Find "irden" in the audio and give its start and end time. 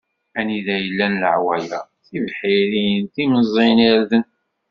3.91-4.23